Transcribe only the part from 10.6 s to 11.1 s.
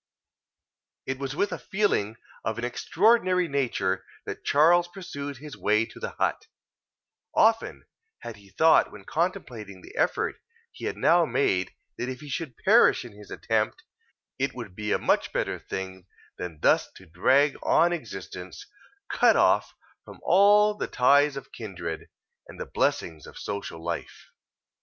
he had